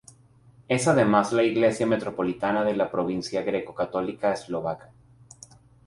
[0.67, 4.89] Es además la iglesia metropolitana de la provincia greco-católica eslovaca.